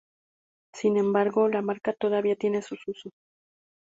[0.73, 3.13] Sin embargo, la marca todavía tiene sus usos.